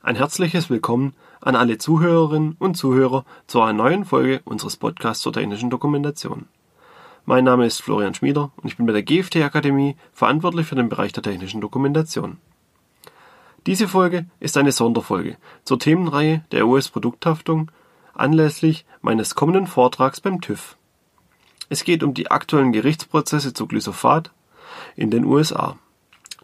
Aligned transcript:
Ein 0.00 0.14
herzliches 0.14 0.70
Willkommen 0.70 1.12
an 1.40 1.56
alle 1.56 1.76
Zuhörerinnen 1.76 2.54
und 2.60 2.76
Zuhörer 2.76 3.24
zu 3.48 3.60
einer 3.60 3.72
neuen 3.72 4.04
Folge 4.04 4.40
unseres 4.44 4.76
Podcasts 4.76 5.24
zur 5.24 5.32
technischen 5.32 5.70
Dokumentation. 5.70 6.46
Mein 7.26 7.42
Name 7.42 7.66
ist 7.66 7.82
Florian 7.82 8.14
Schmieder 8.14 8.52
und 8.56 8.68
ich 8.68 8.76
bin 8.76 8.86
bei 8.86 8.92
der 8.92 9.02
GFT 9.02 9.38
Akademie 9.38 9.96
verantwortlich 10.12 10.68
für 10.68 10.76
den 10.76 10.88
Bereich 10.88 11.12
der 11.12 11.24
technischen 11.24 11.60
Dokumentation. 11.60 12.38
Diese 13.66 13.88
Folge 13.88 14.26
ist 14.38 14.56
eine 14.56 14.70
Sonderfolge 14.70 15.36
zur 15.64 15.80
Themenreihe 15.80 16.44
der 16.52 16.68
US-Produkthaftung 16.68 17.72
anlässlich 18.14 18.86
meines 19.02 19.34
kommenden 19.34 19.66
Vortrags 19.66 20.20
beim 20.20 20.40
TÜV. 20.40 20.76
Es 21.70 21.82
geht 21.82 22.04
um 22.04 22.14
die 22.14 22.30
aktuellen 22.30 22.70
Gerichtsprozesse 22.70 23.52
zu 23.52 23.66
Glyphosat 23.66 24.30
in 24.94 25.10
den 25.10 25.24
USA. 25.24 25.76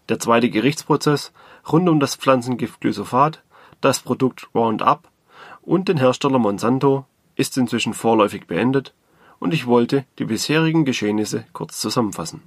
Der 0.09 0.19
zweite 0.19 0.51
Gerichtsprozess 0.51 1.33
rund 1.71 1.89
um 1.89 2.01
das 2.01 2.17
Pflanzengift 2.17 2.81
Glyphosat 2.81 3.43
das 3.81 4.01
Produkt 4.01 4.49
Roundup 4.55 5.09
und 5.63 5.89
den 5.89 5.99
Hersteller 5.99 6.39
Monsanto 6.39 7.07
ist 7.37 7.57
inzwischen 7.57 7.95
vorläufig 7.95 8.47
beendet 8.47 8.95
und 9.39 9.53
ich 9.53 9.67
wollte 9.67 10.05
die 10.19 10.25
bisherigen 10.25 10.85
Geschehnisse 10.85 11.45
kurz 11.53 11.81
zusammenfassen. 11.81 12.43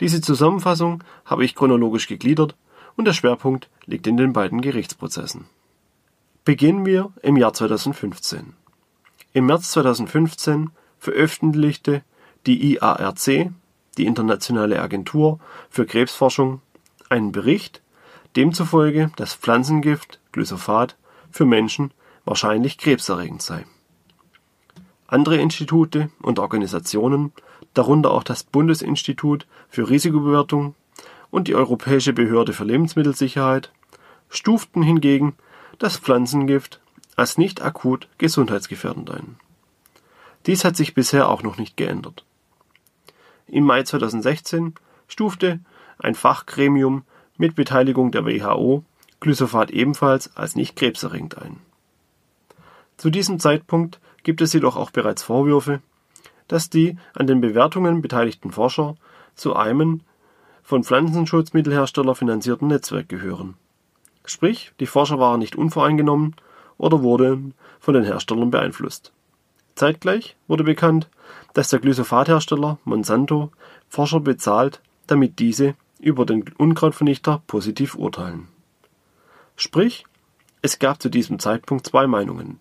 Diese 0.00 0.20
Zusammenfassung 0.20 1.04
habe 1.24 1.44
ich 1.44 1.54
chronologisch 1.54 2.08
gegliedert 2.08 2.56
und 2.96 3.06
der 3.06 3.12
Schwerpunkt 3.12 3.68
liegt 3.86 4.06
in 4.06 4.16
den 4.16 4.32
beiden 4.32 4.60
Gerichtsprozessen. 4.60 5.46
Beginnen 6.44 6.84
wir 6.84 7.12
im 7.22 7.36
Jahr 7.36 7.54
2015. 7.54 8.54
Im 9.32 9.46
März 9.46 9.70
2015 9.70 10.70
veröffentlichte 10.98 12.02
die 12.46 12.74
IARC, 12.74 13.50
die 13.96 14.06
Internationale 14.06 14.82
Agentur 14.82 15.38
für 15.70 15.86
Krebsforschung, 15.86 16.60
einen 17.08 17.32
Bericht, 17.32 17.80
demzufolge 18.36 19.10
das 19.16 19.34
Pflanzengift 19.34 20.20
Glyphosat 20.32 20.96
für 21.30 21.46
Menschen 21.46 21.92
wahrscheinlich 22.24 22.78
krebserregend 22.78 23.42
sei. 23.42 23.66
Andere 25.06 25.36
Institute 25.36 26.10
und 26.22 26.38
Organisationen, 26.38 27.32
darunter 27.74 28.10
auch 28.10 28.24
das 28.24 28.42
Bundesinstitut 28.44 29.46
für 29.68 29.88
Risikobewertung 29.88 30.74
und 31.30 31.48
die 31.48 31.54
Europäische 31.54 32.12
Behörde 32.12 32.52
für 32.52 32.64
Lebensmittelsicherheit, 32.64 33.72
stuften 34.28 34.82
hingegen 34.82 35.34
das 35.78 35.96
Pflanzengift 35.96 36.80
als 37.16 37.38
nicht 37.38 37.62
akut 37.62 38.08
gesundheitsgefährdend 38.18 39.10
ein. 39.10 39.36
Dies 40.46 40.64
hat 40.64 40.76
sich 40.76 40.94
bisher 40.94 41.28
auch 41.28 41.42
noch 41.42 41.58
nicht 41.58 41.76
geändert. 41.76 42.24
Im 43.46 43.64
Mai 43.64 43.82
2016 43.82 44.74
stufte 45.08 45.60
ein 45.98 46.14
Fachgremium 46.14 47.04
mit 47.36 47.54
Beteiligung 47.54 48.10
der 48.10 48.24
WHO 48.24 48.84
Glyphosat 49.20 49.70
ebenfalls 49.70 50.36
als 50.36 50.54
nicht 50.54 50.76
krebserregend 50.76 51.38
ein. 51.38 51.58
Zu 52.96 53.10
diesem 53.10 53.38
Zeitpunkt 53.38 54.00
gibt 54.22 54.40
es 54.40 54.52
jedoch 54.52 54.76
auch 54.76 54.90
bereits 54.90 55.22
Vorwürfe, 55.22 55.80
dass 56.48 56.70
die 56.70 56.96
an 57.14 57.26
den 57.26 57.40
Bewertungen 57.40 58.02
beteiligten 58.02 58.50
Forscher 58.50 58.96
zu 59.34 59.56
einem 59.56 60.02
von 60.62 60.84
Pflanzenschutzmittelhersteller 60.84 62.14
finanzierten 62.14 62.68
Netzwerk 62.68 63.08
gehören. 63.08 63.54
Sprich, 64.24 64.72
die 64.80 64.86
Forscher 64.86 65.18
waren 65.18 65.40
nicht 65.40 65.56
unvoreingenommen 65.56 66.36
oder 66.78 67.02
wurden 67.02 67.54
von 67.80 67.94
den 67.94 68.04
Herstellern 68.04 68.50
beeinflusst. 68.50 69.12
Zeitgleich 69.74 70.36
wurde 70.46 70.64
bekannt, 70.64 71.08
dass 71.52 71.68
der 71.68 71.80
Glyphosat-Hersteller 71.80 72.78
Monsanto 72.84 73.50
Forscher 73.88 74.20
bezahlt, 74.20 74.80
damit 75.06 75.38
diese 75.38 75.74
über 76.04 76.26
den 76.26 76.44
Unkrautvernichter 76.56 77.42
positiv 77.46 77.94
urteilen. 77.94 78.48
Sprich, 79.56 80.04
es 80.62 80.78
gab 80.78 81.00
zu 81.00 81.08
diesem 81.08 81.38
Zeitpunkt 81.38 81.86
zwei 81.86 82.06
Meinungen. 82.06 82.58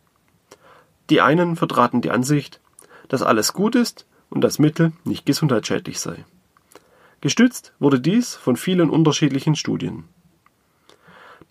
Die 1.09 1.21
einen 1.21 1.55
vertraten 1.55 2.01
die 2.01 2.11
Ansicht, 2.11 2.61
dass 3.07 3.21
alles 3.21 3.53
gut 3.53 3.75
ist 3.75 4.05
und 4.29 4.41
das 4.41 4.59
Mittel 4.59 4.93
nicht 5.03 5.25
gesundheitsschädlich 5.25 5.99
sei. 5.99 6.25
Gestützt 7.21 7.73
wurde 7.79 7.99
dies 7.99 8.35
von 8.35 8.57
vielen 8.57 8.89
unterschiedlichen 8.89 9.55
Studien. 9.55 10.05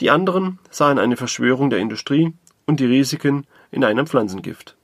Die 0.00 0.10
anderen 0.10 0.58
sahen 0.70 0.98
eine 0.98 1.16
Verschwörung 1.16 1.70
der 1.70 1.78
Industrie 1.78 2.32
und 2.66 2.80
die 2.80 2.86
Risiken 2.86 3.46
in 3.70 3.84
einem 3.84 4.06
Pflanzengift. 4.06 4.76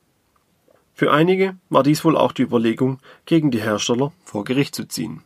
Für 0.95 1.13
einige 1.13 1.57
war 1.71 1.83
dies 1.83 2.05
wohl 2.05 2.17
auch 2.17 2.33
die 2.33 2.43
Überlegung, 2.43 2.99
gegen 3.25 3.51
die 3.51 3.61
Hersteller 3.61 4.13
vor 4.25 4.45
Gericht 4.45 4.75
zu 4.75 4.87
ziehen. 4.87 5.23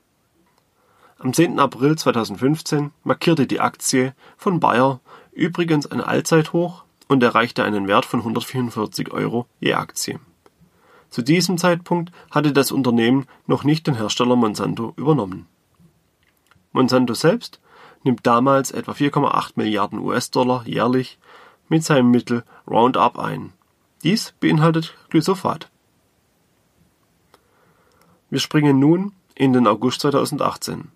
Am 1.22 1.32
10. 1.32 1.60
April 1.60 1.96
2015 1.96 2.90
markierte 3.04 3.46
die 3.46 3.60
Aktie 3.60 4.12
von 4.36 4.58
Bayer 4.58 4.98
übrigens 5.30 5.86
ein 5.86 6.00
Allzeithoch 6.00 6.82
und 7.06 7.22
erreichte 7.22 7.62
einen 7.62 7.86
Wert 7.86 8.06
von 8.06 8.18
144 8.18 9.12
Euro 9.12 9.46
je 9.60 9.74
Aktie. 9.74 10.18
Zu 11.10 11.22
diesem 11.22 11.58
Zeitpunkt 11.58 12.10
hatte 12.32 12.52
das 12.52 12.72
Unternehmen 12.72 13.26
noch 13.46 13.62
nicht 13.62 13.86
den 13.86 13.94
Hersteller 13.94 14.34
Monsanto 14.34 14.94
übernommen. 14.96 15.46
Monsanto 16.72 17.14
selbst 17.14 17.60
nimmt 18.02 18.26
damals 18.26 18.72
etwa 18.72 18.90
4,8 18.90 19.52
Milliarden 19.54 20.00
US-Dollar 20.00 20.66
jährlich 20.66 21.20
mit 21.68 21.84
seinem 21.84 22.10
Mittel 22.10 22.42
Roundup 22.68 23.16
ein. 23.16 23.52
Dies 24.02 24.34
beinhaltet 24.40 24.96
Glyphosat. 25.10 25.70
Wir 28.28 28.40
springen 28.40 28.80
nun 28.80 29.12
in 29.36 29.52
den 29.52 29.68
August 29.68 30.00
2018. 30.00 30.90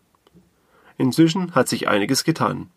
Inzwischen 0.99 1.55
hat 1.55 1.69
sich 1.69 1.89
einiges 1.89 2.25
getan. 2.25 2.71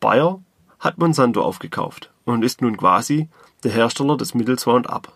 Bayer 0.00 0.40
hat 0.78 0.98
Monsanto 0.98 1.42
aufgekauft 1.42 2.10
und 2.24 2.44
ist 2.44 2.62
nun 2.62 2.76
quasi 2.76 3.28
der 3.62 3.72
Hersteller 3.72 4.16
des 4.16 4.34
Mittels 4.34 4.66
Roundup. 4.66 5.12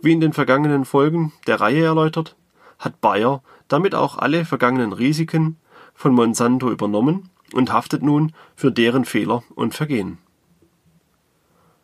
Wie 0.00 0.12
in 0.12 0.20
den 0.20 0.32
vergangenen 0.32 0.84
Folgen 0.84 1.32
der 1.46 1.60
Reihe 1.60 1.84
erläutert, 1.84 2.36
hat 2.78 3.00
Bayer 3.00 3.42
damit 3.68 3.94
auch 3.94 4.18
alle 4.18 4.44
vergangenen 4.44 4.92
Risiken 4.92 5.56
von 5.94 6.14
Monsanto 6.14 6.70
übernommen 6.70 7.30
und 7.52 7.72
haftet 7.72 8.02
nun 8.02 8.32
für 8.54 8.70
deren 8.70 9.04
Fehler 9.04 9.42
und 9.54 9.74
Vergehen. 9.74 10.18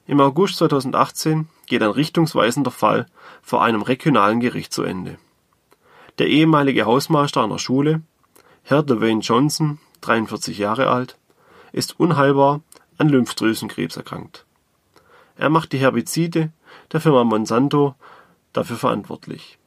Im 0.07 0.21
August 0.21 0.57
2018 0.57 1.49
geht 1.67 1.83
ein 1.83 1.91
richtungsweisender 1.91 2.73
Fall 2.73 3.07
vor 3.43 3.63
einem 3.63 3.83
regionalen 3.83 4.41
Gericht 4.41 4.73
zu 4.73 4.83
Ende. 4.83 5.19
Der 6.19 6.27
ehemalige 6.27 6.85
Hausmeister 6.85 7.45
einer 7.45 7.59
Schule 7.59 8.03
Herr 8.71 8.85
Dwayne 8.85 9.21
Johnson, 9.21 9.81
43 10.03 10.57
Jahre 10.57 10.91
alt, 10.91 11.19
ist 11.73 11.99
unheilbar 11.99 12.61
an 12.99 13.09
Lymphdrüsenkrebs 13.09 13.97
erkrankt. 13.97 14.47
Er 15.35 15.51
macht 15.51 15.73
die 15.73 15.79
Herbizide 15.79 16.53
der 16.93 17.01
Firma 17.01 17.25
Monsanto 17.25 17.97
dafür 18.53 18.77
verantwortlich. 18.77 19.59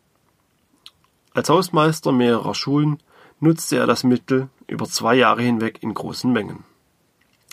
Als 1.34 1.50
Hausmeister 1.50 2.14
mehrerer 2.14 2.56
Schulen 2.56 3.04
nutzte 3.42 3.76
er 3.76 3.88
das 3.88 4.06
Mittel 4.06 4.48
über 4.68 4.86
zwei 4.86 5.16
Jahre 5.16 5.42
hinweg 5.42 5.84
in 5.84 5.94
großen 5.94 6.32
Mengen. 6.32 6.64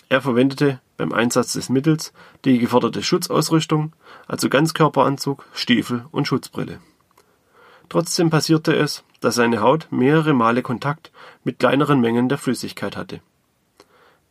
Er 0.09 0.23
verwendete 0.23 0.81
beim 0.97 1.13
Einsatz 1.13 1.55
des 1.55 1.69
Mittels 1.69 2.13
die 2.45 2.61
geforderte 2.61 3.03
Schutzausrüstung, 3.03 3.93
also 4.29 4.49
Ganzkörperanzug, 4.49 5.45
Stiefel 5.53 6.05
und 6.13 6.29
Schutzbrille. 6.29 6.79
Trotzdem 7.91 8.31
passierte 8.31 8.75
es, 8.75 9.03
dass 9.21 9.35
seine 9.35 9.61
Haut 9.61 9.89
mehrere 9.91 10.33
Male 10.33 10.63
Kontakt 10.63 11.11
mit 11.43 11.59
kleineren 11.59 12.01
Mengen 12.01 12.29
der 12.29 12.39
Flüssigkeit 12.39 12.97
hatte. 12.97 13.21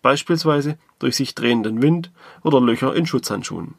Beispielsweise 0.02 0.78
durch 0.98 1.18
sich 1.18 1.36
drehenden 1.36 1.82
Wind 1.82 2.10
oder 2.42 2.62
Löcher 2.62 2.96
in 2.96 3.06
Schutzhandschuhen. 3.06 3.76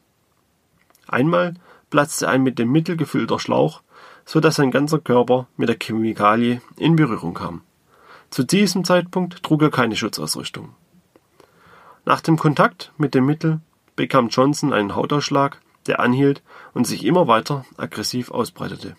Einmal 1.08 1.54
platzte 1.88 2.28
ein 2.28 2.42
mit 2.42 2.58
dem 2.58 2.70
Mittel 2.70 2.98
gefüllter 2.98 3.40
Schlauch, 3.40 3.80
so 4.26 4.38
dass 4.38 4.56
sein 4.56 4.70
ganzer 4.70 4.98
Körper 4.98 5.48
mit 5.56 5.70
der 5.70 5.78
Chemikalie 5.80 6.60
in 6.76 6.94
Berührung 6.94 7.32
kam. 7.32 7.62
Zu 8.28 8.44
diesem 8.44 8.84
Zeitpunkt 8.84 9.42
trug 9.42 9.62
er 9.62 9.70
keine 9.70 9.96
Schutzausrüstung. 9.96 10.74
Nach 12.04 12.20
dem 12.20 12.36
Kontakt 12.36 12.92
mit 12.98 13.14
dem 13.14 13.24
Mittel 13.24 13.60
bekam 13.96 14.28
Johnson 14.28 14.74
einen 14.74 14.94
Hautausschlag, 14.94 15.62
der 15.86 16.00
anhielt 16.00 16.42
und 16.74 16.86
sich 16.86 17.06
immer 17.06 17.28
weiter 17.28 17.64
aggressiv 17.78 18.30
ausbreitete. 18.30 18.94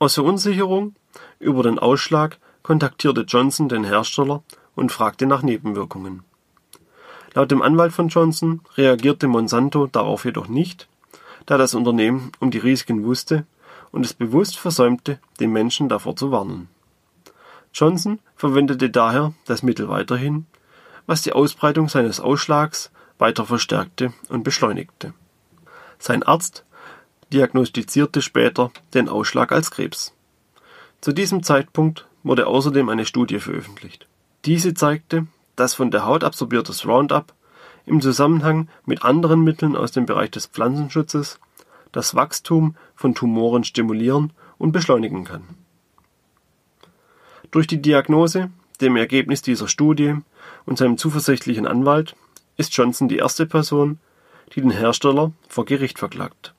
Aus 0.00 0.14
Verunsicherung 0.14 0.94
über 1.40 1.64
den 1.64 1.80
Ausschlag 1.80 2.38
kontaktierte 2.62 3.22
Johnson 3.22 3.68
den 3.68 3.82
Hersteller 3.82 4.44
und 4.76 4.92
fragte 4.92 5.26
nach 5.26 5.42
Nebenwirkungen. 5.42 6.22
Laut 7.34 7.50
dem 7.50 7.62
Anwalt 7.62 7.92
von 7.92 8.08
Johnson 8.08 8.60
reagierte 8.76 9.26
Monsanto 9.26 9.88
darauf 9.88 10.24
jedoch 10.24 10.46
nicht, 10.46 10.88
da 11.46 11.58
das 11.58 11.74
Unternehmen 11.74 12.30
um 12.38 12.50
die 12.52 12.58
Risiken 12.58 13.04
wusste 13.04 13.44
und 13.90 14.04
es 14.04 14.14
bewusst 14.14 14.56
versäumte, 14.56 15.18
den 15.40 15.52
Menschen 15.52 15.88
davor 15.88 16.14
zu 16.14 16.30
warnen. 16.30 16.68
Johnson 17.74 18.20
verwendete 18.36 18.90
daher 18.90 19.34
das 19.46 19.62
Mittel 19.64 19.88
weiterhin, 19.88 20.46
was 21.06 21.22
die 21.22 21.32
Ausbreitung 21.32 21.88
seines 21.88 22.20
Ausschlags 22.20 22.92
weiter 23.18 23.46
verstärkte 23.46 24.12
und 24.28 24.44
beschleunigte. 24.44 25.12
Sein 25.98 26.22
Arzt 26.22 26.64
diagnostizierte 27.32 28.22
später 28.22 28.70
den 28.94 29.08
Ausschlag 29.08 29.52
als 29.52 29.70
Krebs. 29.70 30.12
Zu 31.00 31.12
diesem 31.12 31.42
Zeitpunkt 31.42 32.06
wurde 32.22 32.46
außerdem 32.46 32.88
eine 32.88 33.06
Studie 33.06 33.38
veröffentlicht. 33.38 34.06
Diese 34.44 34.74
zeigte, 34.74 35.26
dass 35.56 35.74
von 35.74 35.90
der 35.90 36.06
Haut 36.06 36.24
absorbiertes 36.24 36.86
Roundup 36.86 37.34
im 37.86 38.00
Zusammenhang 38.00 38.68
mit 38.84 39.04
anderen 39.04 39.42
Mitteln 39.42 39.76
aus 39.76 39.92
dem 39.92 40.06
Bereich 40.06 40.30
des 40.30 40.46
Pflanzenschutzes 40.46 41.40
das 41.92 42.14
Wachstum 42.14 42.76
von 42.94 43.14
Tumoren 43.14 43.64
stimulieren 43.64 44.32
und 44.58 44.72
beschleunigen 44.72 45.24
kann. 45.24 45.42
Durch 47.50 47.66
die 47.66 47.80
Diagnose, 47.80 48.50
dem 48.80 48.96
Ergebnis 48.96 49.42
dieser 49.42 49.68
Studie 49.68 50.16
und 50.66 50.78
seinem 50.78 50.98
zuversichtlichen 50.98 51.66
Anwalt 51.66 52.14
ist 52.56 52.76
Johnson 52.76 53.08
die 53.08 53.16
erste 53.16 53.46
Person, 53.46 53.98
die 54.54 54.60
den 54.60 54.70
Hersteller 54.70 55.32
vor 55.48 55.64
Gericht 55.64 55.98
verklagt. 55.98 56.54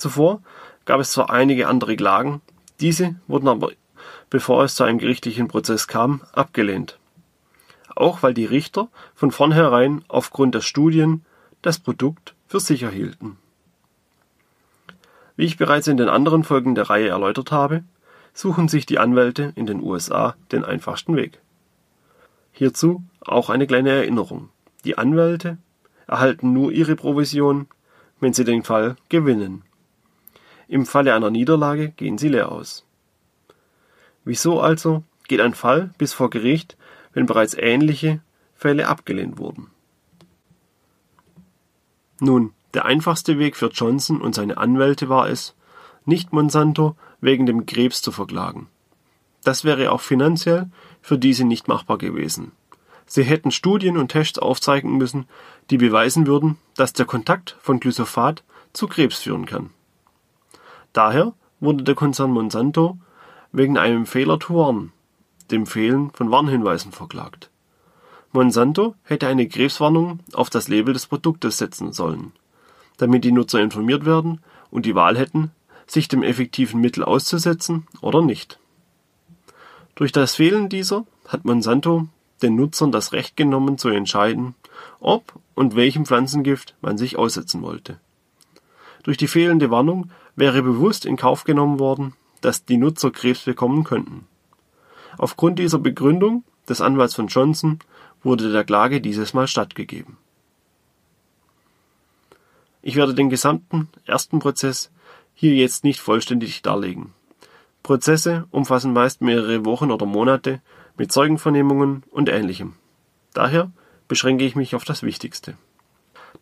Zuvor 0.00 0.42
gab 0.86 1.00
es 1.00 1.12
zwar 1.12 1.30
einige 1.30 1.68
andere 1.68 1.94
Klagen, 1.94 2.40
diese 2.80 3.16
wurden 3.26 3.48
aber, 3.48 3.70
bevor 4.30 4.64
es 4.64 4.74
zu 4.74 4.84
einem 4.84 4.98
gerichtlichen 4.98 5.46
Prozess 5.46 5.86
kam, 5.86 6.22
abgelehnt. 6.32 6.98
Auch 7.94 8.22
weil 8.22 8.32
die 8.32 8.46
Richter 8.46 8.88
von 9.14 9.30
vornherein 9.30 10.04
aufgrund 10.08 10.54
der 10.54 10.62
Studien 10.62 11.24
das 11.60 11.78
Produkt 11.78 12.34
für 12.46 12.60
sicher 12.60 12.90
hielten. 12.90 13.36
Wie 15.36 15.44
ich 15.44 15.58
bereits 15.58 15.86
in 15.86 15.98
den 15.98 16.08
anderen 16.08 16.44
Folgen 16.44 16.74
der 16.74 16.88
Reihe 16.88 17.08
erläutert 17.08 17.52
habe, 17.52 17.84
suchen 18.32 18.68
sich 18.68 18.86
die 18.86 18.98
Anwälte 18.98 19.52
in 19.54 19.66
den 19.66 19.82
USA 19.82 20.34
den 20.50 20.64
einfachsten 20.64 21.16
Weg. 21.16 21.40
Hierzu 22.52 23.02
auch 23.20 23.50
eine 23.50 23.66
kleine 23.66 23.90
Erinnerung. 23.90 24.48
Die 24.84 24.96
Anwälte 24.96 25.58
erhalten 26.06 26.52
nur 26.52 26.72
ihre 26.72 26.96
Provision, 26.96 27.68
wenn 28.18 28.32
sie 28.32 28.44
den 28.44 28.62
Fall 28.62 28.96
gewinnen. 29.08 29.62
Im 30.70 30.86
Falle 30.86 31.14
einer 31.14 31.30
Niederlage 31.30 31.88
gehen 31.88 32.16
sie 32.16 32.28
leer 32.28 32.52
aus. 32.52 32.86
Wieso 34.24 34.60
also 34.60 35.02
geht 35.26 35.40
ein 35.40 35.54
Fall 35.54 35.90
bis 35.98 36.12
vor 36.12 36.30
Gericht, 36.30 36.76
wenn 37.12 37.26
bereits 37.26 37.54
ähnliche 37.54 38.20
Fälle 38.54 38.86
abgelehnt 38.86 39.38
wurden? 39.38 39.72
Nun, 42.20 42.52
der 42.72 42.84
einfachste 42.84 43.36
Weg 43.40 43.56
für 43.56 43.70
Johnson 43.70 44.20
und 44.20 44.36
seine 44.36 44.58
Anwälte 44.58 45.08
war 45.08 45.28
es, 45.28 45.56
nicht 46.04 46.32
Monsanto 46.32 46.94
wegen 47.20 47.46
dem 47.46 47.66
Krebs 47.66 48.00
zu 48.00 48.12
verklagen. 48.12 48.68
Das 49.42 49.64
wäre 49.64 49.90
auch 49.90 50.00
finanziell 50.00 50.70
für 51.02 51.18
diese 51.18 51.42
nicht 51.42 51.66
machbar 51.66 51.98
gewesen. 51.98 52.52
Sie 53.06 53.24
hätten 53.24 53.50
Studien 53.50 53.96
und 53.96 54.12
Tests 54.12 54.38
aufzeigen 54.38 54.96
müssen, 54.98 55.26
die 55.70 55.78
beweisen 55.78 56.28
würden, 56.28 56.58
dass 56.76 56.92
der 56.92 57.06
Kontakt 57.06 57.56
von 57.60 57.80
Glyphosat 57.80 58.44
zu 58.72 58.86
Krebs 58.86 59.18
führen 59.18 59.46
kann. 59.46 59.70
Daher 60.92 61.34
wurde 61.60 61.84
der 61.84 61.94
Konzern 61.94 62.32
Monsanto 62.32 62.98
wegen 63.52 63.78
einem 63.78 64.06
Fehler 64.06 64.38
to 64.38 64.54
warn, 64.54 64.92
dem 65.50 65.66
Fehlen 65.66 66.10
von 66.12 66.30
Warnhinweisen 66.30 66.92
verklagt. 66.92 67.50
Monsanto 68.32 68.94
hätte 69.02 69.26
eine 69.26 69.48
Krebswarnung 69.48 70.20
auf 70.32 70.50
das 70.50 70.68
Label 70.68 70.94
des 70.94 71.06
Produktes 71.06 71.58
setzen 71.58 71.92
sollen, 71.92 72.32
damit 72.96 73.24
die 73.24 73.32
Nutzer 73.32 73.60
informiert 73.60 74.04
werden 74.04 74.40
und 74.70 74.86
die 74.86 74.94
Wahl 74.94 75.18
hätten, 75.18 75.50
sich 75.86 76.06
dem 76.06 76.22
effektiven 76.22 76.80
Mittel 76.80 77.02
auszusetzen 77.02 77.86
oder 78.00 78.22
nicht. 78.22 78.60
Durch 79.96 80.12
das 80.12 80.36
Fehlen 80.36 80.68
dieser 80.68 81.04
hat 81.26 81.44
Monsanto 81.44 82.06
den 82.42 82.54
Nutzern 82.54 82.92
das 82.92 83.12
Recht 83.12 83.36
genommen 83.36 83.78
zu 83.78 83.88
entscheiden, 83.88 84.54
ob 85.00 85.34
und 85.54 85.74
welchem 85.74 86.06
Pflanzengift 86.06 86.74
man 86.80 86.96
sich 86.96 87.18
aussetzen 87.18 87.62
wollte. 87.62 87.98
Durch 89.02 89.16
die 89.16 89.28
fehlende 89.28 89.70
Warnung 89.70 90.10
wäre 90.40 90.62
bewusst 90.62 91.04
in 91.04 91.16
Kauf 91.16 91.44
genommen 91.44 91.78
worden, 91.78 92.14
dass 92.40 92.64
die 92.64 92.78
Nutzer 92.78 93.10
Krebs 93.10 93.44
bekommen 93.44 93.84
könnten. 93.84 94.26
Aufgrund 95.18 95.58
dieser 95.58 95.78
Begründung 95.78 96.44
des 96.68 96.80
Anwalts 96.80 97.14
von 97.14 97.28
Johnson 97.28 97.78
wurde 98.22 98.50
der 98.50 98.64
Klage 98.64 99.00
dieses 99.00 99.34
Mal 99.34 99.46
stattgegeben. 99.46 100.16
Ich 102.82 102.96
werde 102.96 103.14
den 103.14 103.28
gesamten 103.28 103.88
ersten 104.06 104.38
Prozess 104.38 104.90
hier 105.34 105.54
jetzt 105.54 105.84
nicht 105.84 106.00
vollständig 106.00 106.62
darlegen. 106.62 107.12
Prozesse 107.82 108.46
umfassen 108.50 108.94
meist 108.94 109.20
mehrere 109.20 109.66
Wochen 109.66 109.90
oder 109.90 110.06
Monate 110.06 110.62
mit 110.96 111.12
Zeugenvernehmungen 111.12 112.02
und 112.10 112.30
ähnlichem. 112.30 112.74
Daher 113.34 113.70
beschränke 114.08 114.44
ich 114.44 114.56
mich 114.56 114.74
auf 114.74 114.84
das 114.84 115.02
Wichtigste. 115.02 115.58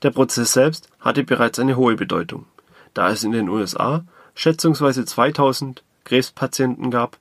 Der 0.03 0.11
Prozess 0.11 0.53
selbst 0.53 0.89
hatte 1.01 1.25
bereits 1.25 1.59
eine 1.59 1.77
hohe 1.77 1.97
Bedeutung, 1.97 2.47
da 2.95 3.11
es 3.11 3.25
in 3.25 3.33
den 3.33 3.49
USA 3.49 4.05
schätzungsweise 4.35 5.05
2000 5.05 5.83
Krebspatienten 6.05 6.91
gab, 6.91 7.19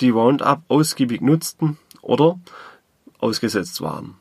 die 0.00 0.10
Roundup 0.10 0.62
ausgiebig 0.68 1.20
nutzten 1.20 1.78
oder 2.00 2.38
ausgesetzt 3.18 3.80
waren. 3.80 4.14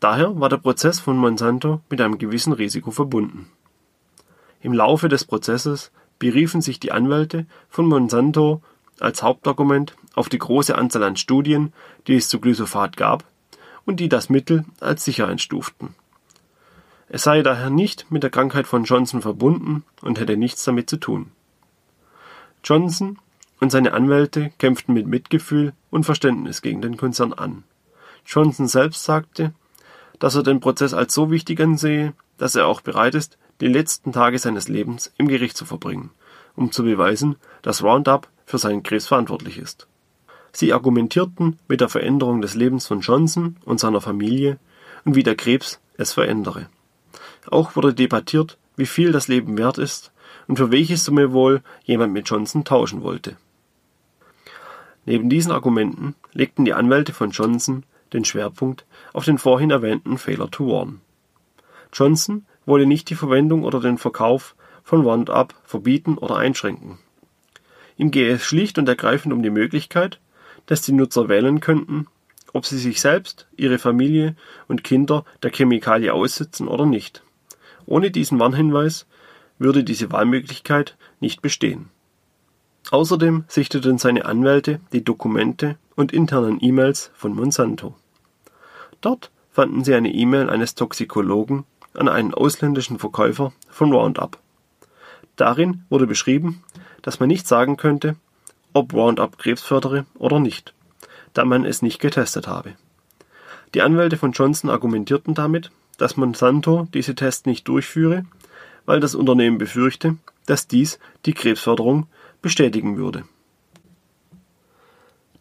Daher 0.00 0.40
war 0.40 0.48
der 0.48 0.56
Prozess 0.56 0.98
von 0.98 1.16
Monsanto 1.16 1.82
mit 1.90 2.00
einem 2.00 2.18
gewissen 2.18 2.52
Risiko 2.52 2.90
verbunden. 2.90 3.50
Im 4.62 4.72
Laufe 4.72 5.08
des 5.08 5.24
Prozesses 5.24 5.92
beriefen 6.18 6.62
sich 6.62 6.80
die 6.80 6.92
Anwälte 6.92 7.46
von 7.68 7.86
Monsanto 7.86 8.62
als 8.98 9.22
Hauptargument 9.22 9.94
auf 10.14 10.28
die 10.28 10.38
große 10.38 10.76
Anzahl 10.76 11.04
an 11.04 11.16
Studien, 11.16 11.72
die 12.06 12.16
es 12.16 12.28
zu 12.28 12.40
Glyphosat 12.40 12.96
gab 12.96 13.24
und 13.84 14.00
die 14.00 14.08
das 14.08 14.28
Mittel 14.28 14.64
als 14.80 15.04
sicher 15.04 15.28
einstuften. 15.28 15.94
Es 17.12 17.24
sei 17.24 17.42
daher 17.42 17.70
nicht 17.70 18.06
mit 18.12 18.22
der 18.22 18.30
Krankheit 18.30 18.68
von 18.68 18.84
Johnson 18.84 19.20
verbunden 19.20 19.82
und 20.00 20.20
hätte 20.20 20.36
nichts 20.36 20.62
damit 20.62 20.88
zu 20.88 20.96
tun. 20.96 21.32
Johnson 22.62 23.18
und 23.58 23.72
seine 23.72 23.94
Anwälte 23.94 24.52
kämpften 24.58 24.94
mit 24.94 25.08
Mitgefühl 25.08 25.72
und 25.90 26.04
Verständnis 26.04 26.62
gegen 26.62 26.80
den 26.80 26.96
Konzern 26.96 27.32
an. 27.32 27.64
Johnson 28.24 28.68
selbst 28.68 29.02
sagte, 29.02 29.52
dass 30.20 30.36
er 30.36 30.44
den 30.44 30.60
Prozess 30.60 30.94
als 30.94 31.12
so 31.12 31.32
wichtig 31.32 31.60
ansehe, 31.60 32.12
dass 32.38 32.54
er 32.54 32.68
auch 32.68 32.80
bereit 32.80 33.16
ist, 33.16 33.38
die 33.60 33.66
letzten 33.66 34.12
Tage 34.12 34.38
seines 34.38 34.68
Lebens 34.68 35.12
im 35.18 35.26
Gericht 35.26 35.56
zu 35.56 35.64
verbringen, 35.64 36.10
um 36.54 36.70
zu 36.70 36.84
beweisen, 36.84 37.34
dass 37.62 37.82
Roundup 37.82 38.28
für 38.46 38.58
seinen 38.58 38.84
Krebs 38.84 39.08
verantwortlich 39.08 39.58
ist. 39.58 39.88
Sie 40.52 40.72
argumentierten 40.72 41.58
mit 41.66 41.80
der 41.80 41.88
Veränderung 41.88 42.40
des 42.40 42.54
Lebens 42.54 42.86
von 42.86 43.00
Johnson 43.00 43.56
und 43.64 43.80
seiner 43.80 44.00
Familie 44.00 44.60
und 45.04 45.16
wie 45.16 45.24
der 45.24 45.34
Krebs 45.34 45.80
es 45.96 46.12
verändere. 46.12 46.68
Auch 47.48 47.76
wurde 47.76 47.94
debattiert, 47.94 48.58
wie 48.76 48.86
viel 48.86 49.12
das 49.12 49.28
Leben 49.28 49.58
wert 49.58 49.78
ist 49.78 50.12
und 50.46 50.56
für 50.56 50.70
welche 50.70 50.96
Summe 50.96 51.32
wohl 51.32 51.62
jemand 51.84 52.12
mit 52.12 52.28
Johnson 52.28 52.64
tauschen 52.64 53.02
wollte. 53.02 53.36
Neben 55.06 55.30
diesen 55.30 55.52
Argumenten 55.52 56.14
legten 56.32 56.64
die 56.64 56.74
Anwälte 56.74 57.12
von 57.12 57.30
Johnson 57.30 57.84
den 58.12 58.24
Schwerpunkt 58.24 58.84
auf 59.12 59.24
den 59.24 59.38
vorhin 59.38 59.70
erwähnten 59.70 60.18
Fehler 60.18 60.50
to 60.50 60.66
Warn. 60.68 61.00
Johnson 61.92 62.46
wolle 62.66 62.86
nicht 62.86 63.10
die 63.10 63.14
Verwendung 63.14 63.64
oder 63.64 63.80
den 63.80 63.98
Verkauf 63.98 64.54
von 64.82 65.02
Roundup 65.02 65.54
verbieten 65.64 66.18
oder 66.18 66.36
einschränken. 66.36 66.98
Ihm 67.96 68.10
gehe 68.10 68.32
es 68.32 68.44
schlicht 68.44 68.78
und 68.78 68.88
ergreifend 68.88 69.32
um 69.32 69.42
die 69.42 69.50
Möglichkeit, 69.50 70.20
dass 70.66 70.82
die 70.82 70.92
Nutzer 70.92 71.28
wählen 71.28 71.60
könnten, 71.60 72.06
ob 72.52 72.66
sie 72.66 72.78
sich 72.78 73.00
selbst, 73.00 73.46
ihre 73.56 73.78
Familie 73.78 74.36
und 74.68 74.84
Kinder 74.84 75.24
der 75.42 75.50
Chemikalie 75.50 76.12
aussetzen 76.12 76.68
oder 76.68 76.86
nicht. 76.86 77.22
Ohne 77.86 78.10
diesen 78.10 78.38
Warnhinweis 78.38 79.06
würde 79.58 79.84
diese 79.84 80.10
Wahlmöglichkeit 80.10 80.96
nicht 81.20 81.42
bestehen. 81.42 81.88
Außerdem 82.90 83.44
sichteten 83.46 83.98
seine 83.98 84.24
Anwälte 84.24 84.80
die 84.92 85.04
Dokumente 85.04 85.76
und 85.96 86.12
internen 86.12 86.58
E-Mails 86.60 87.10
von 87.14 87.34
Monsanto. 87.34 87.94
Dort 89.00 89.30
fanden 89.50 89.84
sie 89.84 89.94
eine 89.94 90.12
E-Mail 90.12 90.48
eines 90.48 90.74
Toxikologen 90.74 91.64
an 91.94 92.08
einen 92.08 92.34
ausländischen 92.34 92.98
Verkäufer 92.98 93.52
von 93.68 93.92
Roundup. 93.92 94.38
Darin 95.36 95.84
wurde 95.88 96.06
beschrieben, 96.06 96.62
dass 97.02 97.20
man 97.20 97.28
nicht 97.28 97.46
sagen 97.46 97.76
könnte, 97.76 98.16
ob 98.72 98.92
Roundup 98.92 99.38
Krebs 99.38 99.62
fördere 99.62 100.06
oder 100.14 100.38
nicht, 100.38 100.74
da 101.34 101.44
man 101.44 101.64
es 101.64 101.82
nicht 101.82 102.00
getestet 102.00 102.46
habe. 102.46 102.74
Die 103.74 103.82
Anwälte 103.82 104.16
von 104.16 104.32
Johnson 104.32 104.70
argumentierten 104.70 105.34
damit, 105.34 105.70
dass 106.00 106.16
Monsanto 106.16 106.88
diese 106.94 107.14
Tests 107.14 107.46
nicht 107.46 107.68
durchführe, 107.68 108.24
weil 108.86 109.00
das 109.00 109.14
Unternehmen 109.14 109.58
befürchte, 109.58 110.16
dass 110.46 110.66
dies 110.66 110.98
die 111.26 111.34
Krebsförderung 111.34 112.06
bestätigen 112.40 112.96
würde. 112.96 113.24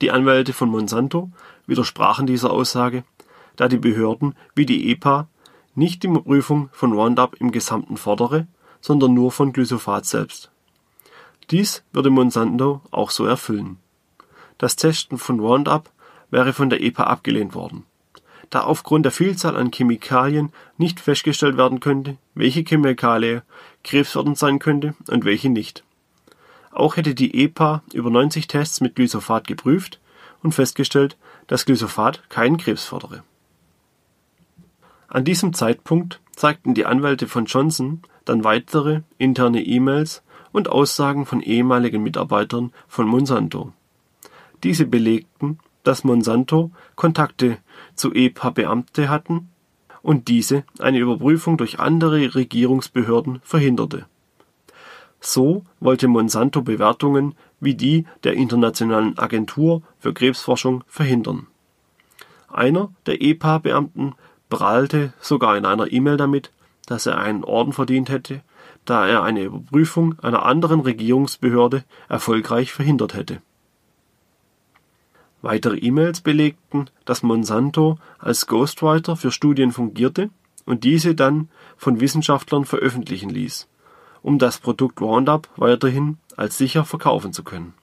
Die 0.02 0.12
Anwälte 0.12 0.54
von 0.54 0.70
Monsanto 0.70 1.32
widersprachen 1.66 2.28
dieser 2.28 2.52
Aussage, 2.52 3.04
da 3.56 3.68
die 3.68 3.78
Behörden 3.78 4.36
wie 4.54 4.66
die 4.66 4.92
EPA 4.92 5.28
nicht 5.76 6.04
die 6.04 6.08
Prüfung 6.08 6.70
von 6.74 6.92
Roundup 6.92 7.36
im 7.40 7.52
Gesamten 7.52 7.96
fordere, 7.96 8.48
sondern 8.82 9.14
nur 9.14 9.32
von 9.32 9.54
Glyphosat 9.54 10.06
selbst. 10.06 10.52
Dies 11.52 11.84
würde 11.94 12.10
Monsanto 12.10 12.82
auch 12.92 13.12
so 13.12 13.26
erfüllen. 13.26 13.78
Das 14.58 14.76
Testen 14.76 15.18
von 15.18 15.40
Roundup 15.40 15.90
wäre 16.32 16.54
von 16.54 16.70
der 16.70 16.82
EPA 16.82 17.04
abgelehnt 17.04 17.56
worden, 17.56 17.86
da 18.50 18.62
aufgrund 18.62 19.06
der 19.06 19.12
Vielzahl 19.12 19.56
an 19.56 19.72
Chemikalien 19.72 20.52
nicht 20.78 21.00
festgestellt 21.00 21.58
werden 21.58 21.80
könnte, 21.80 22.18
welche 22.34 22.64
Chemikalie 22.64 23.44
krebsfördernd 23.84 24.38
sein 24.38 24.60
könnte 24.60 24.96
und 25.08 25.26
welche 25.26 25.50
nicht. 25.50 25.84
Auch 26.72 26.98
hätte 26.98 27.16
die 27.16 27.44
EPA 27.44 27.84
über 27.94 28.10
90 28.10 28.48
Tests 28.48 28.82
mit 28.82 28.96
Glyphosat 28.96 29.48
geprüft 29.48 30.00
und 30.42 30.54
festgestellt, 30.54 31.18
dass 31.48 31.66
Glyphosat 31.66 32.30
keinen 32.30 32.58
Krebs 32.58 32.86
fördere. 32.86 33.24
An 35.08 35.26
diesem 35.26 35.54
Zeitpunkt 35.54 36.20
zeigten 36.36 36.74
die 36.74 36.86
Anwälte 36.86 37.28
von 37.28 37.46
Johnson 37.46 38.02
dann 38.26 38.44
weitere 38.44 39.02
interne 39.18 39.64
E-Mails 39.64 40.22
und 40.52 40.70
Aussagen 40.70 41.26
von 41.26 41.42
ehemaligen 41.42 42.04
Mitarbeitern 42.04 42.72
von 42.88 43.08
Monsanto. 43.08 43.74
Diese 44.64 44.86
belegten, 44.86 45.60
dass 45.84 46.04
Monsanto 46.04 46.72
Kontakte 46.96 47.58
zu 47.96 48.14
EPA-Beamte 48.14 49.10
hatten 49.10 49.50
und 50.02 50.28
diese 50.28 50.64
eine 50.80 51.00
Überprüfung 51.00 51.58
durch 51.58 51.80
andere 51.80 52.36
Regierungsbehörden 52.36 53.42
verhinderte. 53.44 54.06
So 55.20 55.66
wollte 55.80 56.08
Monsanto 56.08 56.62
Bewertungen 56.62 57.36
wie 57.60 57.76
die 57.76 58.06
der 58.24 58.34
Internationalen 58.34 59.18
Agentur 59.18 59.82
für 60.00 60.14
Krebsforschung 60.14 60.84
verhindern. 60.88 61.48
Einer 62.52 62.92
der 63.06 63.22
EPA-Beamten 63.22 64.16
prahlte 64.50 65.14
sogar 65.20 65.58
in 65.58 65.66
einer 65.66 65.92
E-Mail 65.92 66.18
damit, 66.18 66.52
dass 66.86 67.06
er 67.06 67.20
einen 67.20 67.44
Orden 67.44 67.74
verdient 67.74 68.10
hätte, 68.10 68.42
da 68.86 69.08
er 69.08 69.24
eine 69.24 69.44
Überprüfung 69.44 70.18
einer 70.20 70.44
anderen 70.44 70.80
Regierungsbehörde 70.80 71.84
erfolgreich 72.08 72.74
verhindert 72.74 73.14
hätte. 73.14 73.42
Weitere 75.42 75.78
E-Mails 75.78 76.22
belegten, 76.22 76.90
dass 77.06 77.24
Monsanto 77.24 77.98
als 78.18 78.48
Ghostwriter 78.48 79.16
für 79.16 79.32
Studien 79.32 79.72
fungierte 79.72 80.30
und 80.66 80.84
diese 80.84 81.16
dann 81.16 81.50
von 81.78 82.02
Wissenschaftlern 82.02 82.66
veröffentlichen 82.66 83.30
ließ, 83.30 83.68
um 84.22 84.38
das 84.38 84.60
Produkt 84.60 85.00
Roundup 85.02 85.48
weiterhin 85.56 86.18
als 86.36 86.58
sicher 86.58 86.84
verkaufen 86.84 87.32
zu 87.32 87.44
können. 87.44 87.74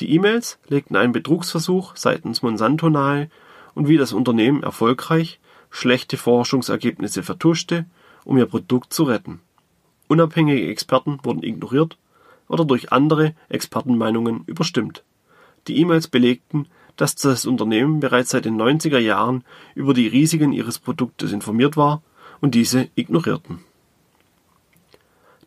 Die 0.00 0.14
E-Mails 0.14 0.58
legten 0.68 0.96
einen 0.96 1.12
Betrugsversuch 1.12 1.96
seitens 1.96 2.42
Monsanto 2.42 2.88
nahe 2.88 3.30
und 3.74 3.86
wie 3.86 3.98
das 3.98 4.14
Unternehmen 4.14 4.62
erfolgreich 4.62 5.38
schlechte 5.70 6.16
Forschungsergebnisse 6.16 7.22
vertuschte, 7.22 7.84
um 8.24 8.38
ihr 8.38 8.46
Produkt 8.46 8.92
zu 8.92 9.04
retten. 9.04 9.40
Unabhängige 10.08 10.68
Experten 10.68 11.18
wurden 11.22 11.42
ignoriert 11.42 11.98
oder 12.48 12.64
durch 12.64 12.90
andere 12.90 13.34
Expertenmeinungen 13.48 14.42
überstimmt. 14.46 15.04
Die 15.66 15.78
E-Mails 15.78 16.08
belegten, 16.08 16.66
dass 16.96 17.14
das 17.14 17.46
Unternehmen 17.46 18.00
bereits 18.00 18.30
seit 18.30 18.44
den 18.44 18.60
90er 18.60 18.98
Jahren 18.98 19.44
über 19.74 19.94
die 19.94 20.08
Risiken 20.08 20.52
ihres 20.52 20.78
Produktes 20.78 21.32
informiert 21.32 21.76
war 21.76 22.02
und 22.40 22.54
diese 22.54 22.88
ignorierten. 22.94 23.60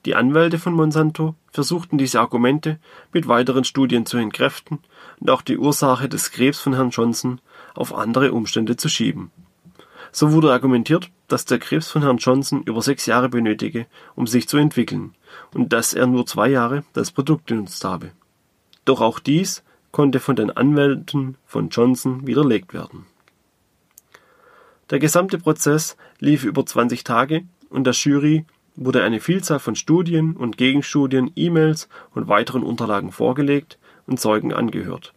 Die 0.05 0.15
Anwälte 0.15 0.59
von 0.59 0.73
Monsanto 0.73 1.35
versuchten 1.51 1.97
diese 1.97 2.19
Argumente 2.19 2.79
mit 3.13 3.27
weiteren 3.27 3.63
Studien 3.63 4.05
zu 4.05 4.17
entkräften 4.17 4.79
und 5.19 5.29
auch 5.29 5.41
die 5.41 5.57
Ursache 5.57 6.09
des 6.09 6.31
Krebs 6.31 6.59
von 6.59 6.73
Herrn 6.73 6.89
Johnson 6.89 7.39
auf 7.73 7.93
andere 7.93 8.33
Umstände 8.33 8.75
zu 8.75 8.89
schieben. 8.89 9.31
So 10.11 10.31
wurde 10.31 10.51
argumentiert, 10.51 11.09
dass 11.27 11.45
der 11.45 11.57
Krebs 11.57 11.87
von 11.87 12.03
Herrn 12.03 12.17
Johnson 12.17 12.63
über 12.63 12.81
sechs 12.81 13.05
Jahre 13.05 13.29
benötige, 13.29 13.87
um 14.15 14.27
sich 14.27 14.47
zu 14.47 14.57
entwickeln, 14.57 15.15
und 15.53 15.71
dass 15.71 15.93
er 15.93 16.05
nur 16.05 16.25
zwei 16.25 16.49
Jahre 16.49 16.83
das 16.93 17.11
Produkt 17.11 17.47
genutzt 17.47 17.83
habe. 17.85 18.11
Doch 18.85 19.01
auch 19.01 19.19
dies 19.19 19.63
konnte 19.93 20.19
von 20.19 20.35
den 20.35 20.51
Anwälten 20.51 21.37
von 21.45 21.69
Johnson 21.69 22.27
widerlegt 22.27 22.73
werden. 22.73 23.05
Der 24.89 24.99
gesamte 24.99 25.37
Prozess 25.37 25.95
lief 26.19 26.43
über 26.43 26.65
20 26.65 27.05
Tage 27.05 27.43
und 27.69 27.85
der 27.85 27.93
Jury 27.93 28.45
wurde 28.75 29.03
eine 29.03 29.21
Vielzahl 29.21 29.59
von 29.59 29.75
Studien 29.75 30.35
und 30.35 30.57
Gegenstudien, 30.57 31.31
E-Mails 31.35 31.87
und 32.13 32.27
weiteren 32.27 32.63
Unterlagen 32.63 33.11
vorgelegt 33.11 33.77
und 34.07 34.19
Zeugen 34.19 34.51
angehört. 34.51 35.13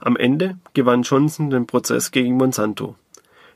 Am 0.00 0.16
Ende 0.16 0.58
gewann 0.74 1.02
Johnson 1.02 1.48
den 1.48 1.66
Prozess 1.66 2.10
gegen 2.10 2.36
Monsanto. 2.36 2.96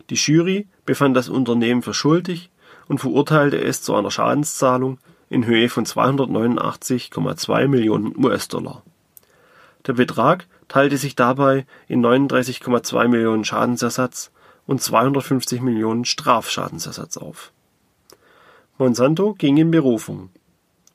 Die 0.09 0.15
Jury 0.15 0.69
befand 0.87 1.17
das 1.17 1.29
Unternehmen 1.29 1.83
für 1.83 1.95
schuldig 1.95 2.49
und 2.89 2.99
verurteilte 2.99 3.61
es 3.61 3.83
zu 3.83 3.95
einer 3.95 4.11
Schadenszahlung 4.11 4.99
in 5.29 5.45
Höhe 5.47 5.69
von 5.69 5.85
289,2 5.85 7.69
Millionen 7.69 8.17
US-Dollar. 8.25 8.83
Der 9.87 9.95
Betrag 9.95 10.47
teilte 10.71 10.97
sich 10.97 11.17
dabei 11.17 11.67
in 11.89 12.01
39,2 12.01 13.09
Millionen 13.09 13.45
Schadensersatz 13.45 14.31
und 14.67 14.81
250 14.81 15.61
Millionen 15.61 16.05
Strafschadensersatz 16.05 17.17
auf. 17.17 17.53
Monsanto 18.79 19.35
ging 19.35 19.57
in 19.57 19.73
Berufung. 19.73 20.31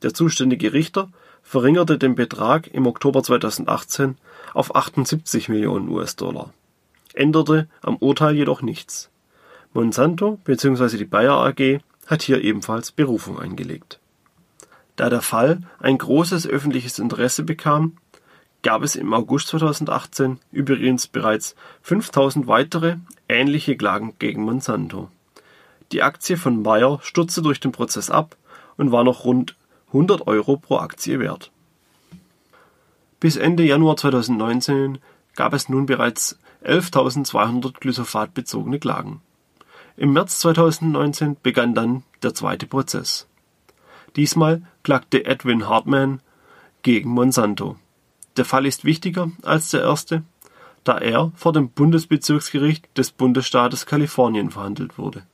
Der 0.02 0.14
zuständige 0.14 0.72
Richter 0.72 1.10
verringerte 1.42 1.98
den 1.98 2.14
Betrag 2.14 2.72
im 2.72 2.86
Oktober 2.86 3.22
2018 3.22 4.16
auf 4.54 4.74
78 4.74 5.50
Millionen 5.50 5.90
US-Dollar, 5.90 6.54
änderte 7.12 7.68
am 7.82 7.96
Urteil 7.96 8.34
jedoch 8.34 8.62
nichts. 8.62 9.10
Monsanto 9.74 10.38
bzw. 10.44 10.96
die 10.96 11.04
Bayer 11.04 11.34
AG 11.34 11.80
hat 12.06 12.22
hier 12.22 12.42
ebenfalls 12.42 12.92
Berufung 12.92 13.38
eingelegt. 13.38 14.00
Da 14.96 15.10
der 15.10 15.20
Fall 15.20 15.60
ein 15.78 15.98
großes 15.98 16.46
öffentliches 16.46 16.98
Interesse 16.98 17.42
bekam, 17.42 17.98
gab 18.62 18.82
es 18.82 18.96
im 18.96 19.12
August 19.14 19.48
2018 19.48 20.38
übrigens 20.52 21.06
bereits 21.06 21.54
5000 21.82 22.46
weitere 22.46 22.96
ähnliche 23.28 23.76
Klagen 23.76 24.14
gegen 24.18 24.42
Monsanto. 24.42 25.10
Die 25.92 26.02
Aktie 26.02 26.36
von 26.36 26.62
Bayer 26.62 26.98
stürzte 27.02 27.42
durch 27.42 27.60
den 27.60 27.72
Prozess 27.72 28.10
ab 28.10 28.36
und 28.76 28.92
war 28.92 29.04
noch 29.04 29.24
rund 29.24 29.56
100 29.88 30.26
Euro 30.26 30.56
pro 30.56 30.78
Aktie 30.78 31.20
wert. 31.20 31.50
Bis 33.20 33.36
Ende 33.36 33.62
Januar 33.62 33.96
2019 33.96 34.98
gab 35.36 35.52
es 35.52 35.68
nun 35.68 35.86
bereits 35.86 36.38
11.200 36.64 37.78
glyphosat-bezogene 37.78 38.78
Klagen. 38.78 39.20
Im 39.96 40.12
März 40.12 40.40
2019 40.40 41.36
begann 41.42 41.74
dann 41.74 42.02
der 42.22 42.34
zweite 42.34 42.66
Prozess. 42.66 43.26
Diesmal 44.16 44.62
klagte 44.82 45.24
Edwin 45.24 45.68
Hartman 45.68 46.20
gegen 46.82 47.10
Monsanto. 47.10 47.76
Der 48.36 48.44
Fall 48.44 48.66
ist 48.66 48.84
wichtiger 48.84 49.30
als 49.42 49.70
der 49.70 49.82
erste, 49.82 50.22
da 50.84 50.98
er 50.98 51.32
vor 51.34 51.52
dem 51.52 51.70
Bundesbezirksgericht 51.70 52.96
des 52.96 53.10
Bundesstaates 53.10 53.86
Kalifornien 53.86 54.50
verhandelt 54.50 54.98
wurde. 54.98 55.24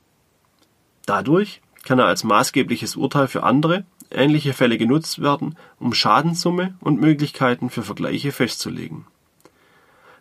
Dadurch 1.05 1.61
kann 1.83 1.99
er 1.99 2.05
als 2.05 2.23
maßgebliches 2.23 2.95
Urteil 2.95 3.27
für 3.27 3.43
andere 3.43 3.85
ähnliche 4.09 4.53
Fälle 4.53 4.77
genutzt 4.77 5.21
werden, 5.21 5.57
um 5.79 5.93
Schadenssumme 5.93 6.75
und 6.79 7.01
Möglichkeiten 7.01 7.69
für 7.69 7.83
Vergleiche 7.83 8.31
festzulegen. 8.31 9.05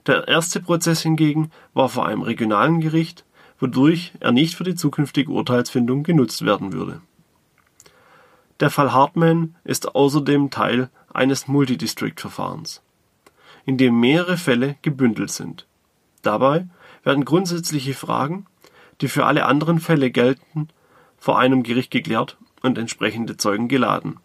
Der 0.06 0.26
erste 0.26 0.60
Prozess 0.60 1.02
hingegen 1.02 1.50
war 1.74 1.88
vor 1.88 2.06
einem 2.06 2.22
regionalen 2.22 2.80
Gericht, 2.80 3.24
wodurch 3.58 4.12
er 4.18 4.32
nicht 4.32 4.54
für 4.56 4.64
die 4.64 4.74
zukünftige 4.74 5.30
Urteilsfindung 5.30 6.02
genutzt 6.02 6.44
werden 6.44 6.72
würde. 6.72 7.00
Der 8.62 8.70
Fall 8.70 8.92
Hartman 8.92 9.56
ist 9.64 9.96
außerdem 9.96 10.50
Teil 10.50 10.88
eines 11.12 11.48
Multidistrict-Verfahrens, 11.48 12.80
in 13.66 13.76
dem 13.76 13.98
mehrere 13.98 14.36
Fälle 14.36 14.76
gebündelt 14.82 15.32
sind. 15.32 15.66
Dabei 16.22 16.68
werden 17.02 17.24
grundsätzliche 17.24 17.92
Fragen, 17.92 18.46
die 19.00 19.08
für 19.08 19.26
alle 19.26 19.46
anderen 19.46 19.80
Fälle 19.80 20.12
gelten, 20.12 20.68
vor 21.18 21.40
einem 21.40 21.64
Gericht 21.64 21.90
geklärt 21.90 22.36
und 22.62 22.78
entsprechende 22.78 23.36
Zeugen 23.36 23.66
geladen. 23.66 24.20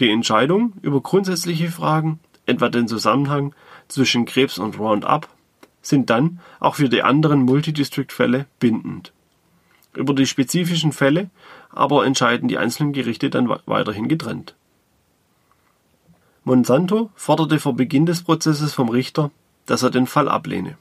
Die 0.00 0.08
Entscheidung 0.08 0.72
über 0.80 1.02
grundsätzliche 1.02 1.70
Fragen, 1.70 2.20
etwa 2.46 2.70
den 2.70 2.88
Zusammenhang 2.88 3.54
zwischen 3.86 4.24
Krebs 4.24 4.56
und 4.56 4.78
Roundup, 4.78 5.28
sind 5.82 6.08
dann 6.08 6.40
auch 6.58 6.76
für 6.76 6.88
die 6.88 7.02
anderen 7.02 7.42
Multidistrict-Fälle 7.42 8.46
bindend. 8.58 9.12
Über 9.94 10.14
die 10.14 10.24
spezifischen 10.24 10.92
Fälle 10.92 11.28
aber 11.72 12.04
entscheiden 12.04 12.48
die 12.48 12.58
einzelnen 12.58 12.92
Gerichte 12.92 13.30
dann 13.30 13.48
weiterhin 13.66 14.08
getrennt. 14.08 14.54
Monsanto 16.44 17.10
forderte 17.14 17.58
vor 17.58 17.74
Beginn 17.74 18.06
des 18.06 18.22
Prozesses 18.22 18.74
vom 18.74 18.88
Richter, 18.88 19.30
dass 19.66 19.82
er 19.82 19.90
den 19.90 20.06
Fall 20.06 20.28
ablehne. 20.28 20.76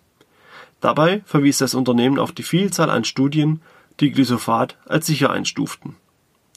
Dabei 0.80 1.22
verwies 1.26 1.60
das 1.60 1.76
Unternehmen 1.76 2.18
auf 2.18 2.32
die 2.32 2.44
Vielzahl 2.44 2.90
an 2.90 3.04
Studien, 3.04 3.62
die 4.00 4.12
Glyphosat 4.12 4.78
als 4.86 5.06
sicher 5.06 5.30
einstuften. 5.30 5.96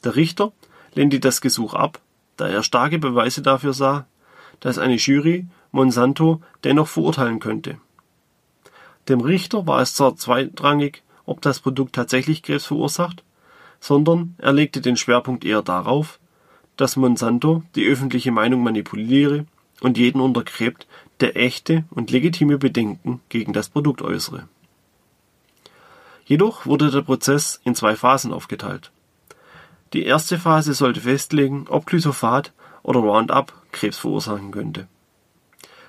Der 0.03 0.17
Richter 0.17 0.53
lehnte 0.95 1.21
das 1.21 1.41
Gesuch 1.43 1.75
ab, 1.75 2.00
da 2.37 2.49
er 2.49 2.62
starke 2.62 2.99
Beweise 2.99 3.43
dafür 3.43 3.75
sah, 3.75 4.07
dass 4.61 4.79
eine 4.79 4.97
Jury 4.97 5.47
Monsanto 5.73 6.41
dennoch 6.62 6.88
verurteilen 6.88 7.41
könnte. 7.41 7.79
Dem 9.09 9.21
Richter 9.21 9.67
war 9.67 9.81
es 9.81 9.95
zwar 9.95 10.17
zweitrangig, 10.17 11.03
ob 11.26 11.43
das 11.43 11.61
Produkt 11.61 11.95
tatsächlich 11.95 12.43
Krebs 12.43 12.64
verursacht, 12.64 13.23
sondern 13.85 14.35
er 14.38 14.55
legte 14.55 14.81
den 14.81 14.97
Schwerpunkt 14.97 15.45
eher 15.45 15.61
darauf, 15.61 16.19
dass 16.79 16.97
Monsanto 16.97 17.64
die 17.75 17.87
öffentliche 17.87 18.33
Meinung 18.33 18.62
manipuliere 18.62 19.45
und 19.83 19.99
jeden 19.99 20.23
untergräbt, 20.23 20.87
der 21.21 21.37
echte 21.37 21.85
und 21.91 22.11
legitime 22.11 22.57
Bedenken 22.57 23.21
gegen 23.29 23.53
das 23.53 23.69
Produkt 23.69 24.00
äußere. 24.00 24.49
Jedoch 26.25 26.64
wurde 26.64 26.91
der 26.91 27.03
Prozess 27.03 27.61
in 27.62 27.75
zwei 27.75 27.95
Phasen 27.95 28.33
aufgeteilt. 28.33 28.91
Die 29.93 30.05
erste 30.05 30.38
Phase 30.38 30.73
sollte 30.73 31.03
festlegen, 31.03 31.67
ob 31.69 31.85
Glyphosat 31.85 32.55
oder 32.83 33.00
Roundup 33.00 33.53
Krebs 33.71 33.99
verursachen 33.99 34.50
könnte. 34.50 34.88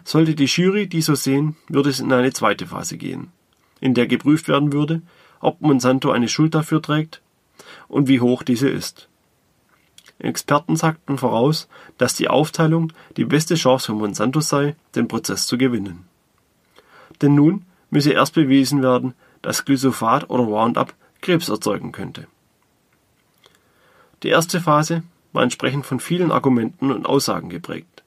Sollte 0.03 0.35
die 0.35 0.47
Jury 0.47 0.87
dies 0.87 1.05
so 1.05 1.15
sehen, 1.15 1.55
würde 1.69 1.91
es 1.91 2.01
in 2.01 2.11
eine 2.11 2.33
zweite 2.33 2.67
Phase 2.67 2.97
gehen, 2.97 3.31
in 3.79 3.93
der 3.93 4.05
geprüft 4.05 4.49
werden 4.49 4.73
würde, 4.73 5.01
ob 5.39 5.61
Monsanto 5.61 6.11
eine 6.11 6.27
Schuld 6.27 6.55
dafür 6.55 6.81
trägt 6.81 7.21
und 7.87 8.07
wie 8.07 8.21
hoch 8.21 8.43
diese 8.43 8.69
ist. 8.69 9.07
Experten 10.19 10.75
sagten 10.75 11.17
voraus, 11.17 11.67
dass 11.97 12.15
die 12.15 12.29
Aufteilung 12.29 12.93
die 13.17 13.25
beste 13.25 13.55
Chance 13.55 13.87
für 13.87 13.93
Monsanto 13.93 14.39
sei, 14.39 14.75
den 14.95 15.07
Prozess 15.07 15.45
zu 15.45 15.57
gewinnen. 15.57 16.05
Denn 17.21 17.35
nun 17.35 17.65
müsse 17.89 18.11
erst 18.11 18.33
bewiesen 18.33 18.81
werden, 18.81 19.13
dass 19.41 19.65
Glyphosat 19.65 20.29
oder 20.29 20.43
Roundup 20.43 20.93
Krebs 21.21 21.49
erzeugen 21.49 21.91
könnte. 21.91 22.27
Die 24.23 24.29
erste 24.29 24.61
Phase 24.61 25.03
war 25.33 25.43
entsprechend 25.43 25.85
von 25.85 25.99
vielen 25.99 26.31
Argumenten 26.31 26.91
und 26.91 27.05
Aussagen 27.05 27.49
geprägt. 27.49 28.03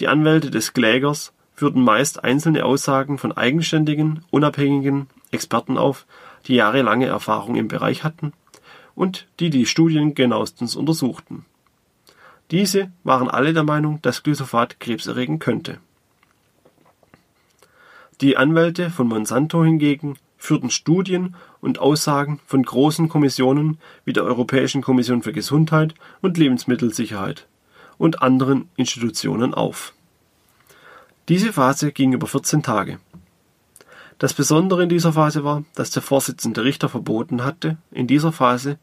Die 0.00 0.08
Anwälte 0.08 0.50
des 0.50 0.72
Klägers 0.72 1.32
führten 1.54 1.82
meist 1.82 2.24
einzelne 2.24 2.64
Aussagen 2.64 3.18
von 3.18 3.32
eigenständigen, 3.32 4.24
unabhängigen 4.30 5.08
Experten 5.30 5.78
auf, 5.78 6.06
die 6.46 6.54
jahrelange 6.54 7.06
Erfahrung 7.06 7.56
im 7.56 7.68
Bereich 7.68 8.04
hatten 8.04 8.32
und 8.96 9.28
die 9.38 9.50
die 9.50 9.66
Studien 9.66 10.16
genauestens 10.16 10.74
untersuchten. 10.74 11.44
Diese 12.50 12.90
waren 13.04 13.28
alle 13.28 13.52
der 13.52 13.62
Meinung, 13.62 14.00
dass 14.02 14.24
Glyphosat 14.24 14.80
Krebs 14.80 15.06
erregen 15.06 15.38
könnte. 15.38 15.78
Die 18.20 18.36
Anwälte 18.36 18.90
von 18.90 19.06
Monsanto 19.06 19.62
hingegen 19.62 20.16
führten 20.38 20.70
Studien 20.70 21.34
und 21.60 21.78
Aussagen 21.78 22.40
von 22.46 22.62
großen 22.62 23.08
Kommissionen 23.08 23.78
wie 24.04 24.12
der 24.12 24.24
Europäischen 24.24 24.80
Kommission 24.80 25.22
für 25.22 25.32
Gesundheit 25.32 25.94
und 26.22 26.38
Lebensmittelsicherheit 26.38 27.46
und 27.98 28.22
anderen 28.22 28.68
Institutionen 28.76 29.54
auf. 29.54 29.92
Diese 31.28 31.52
Phase 31.52 31.90
ging 31.90 32.12
über 32.12 32.28
14 32.28 32.62
Tage. 32.62 33.00
Das 34.18 34.32
Besondere 34.32 34.82
in 34.82 34.88
dieser 34.88 35.12
Phase 35.12 35.44
war, 35.44 35.64
dass 35.74 35.90
der 35.90 36.02
Vorsitzende 36.02 36.64
Richter 36.64 36.88
verboten 36.88 37.44
hatte, 37.44 37.76
in 37.90 38.06
dieser 38.06 38.32
Phase 38.32 38.78